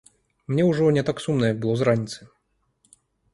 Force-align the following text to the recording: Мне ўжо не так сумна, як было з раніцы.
Мне 0.53 0.63
ўжо 0.69 0.87
не 0.95 1.03
так 1.09 1.21
сумна, 1.25 1.45
як 1.53 1.59
было 1.67 1.75
з 1.83 1.87
раніцы. 1.89 2.19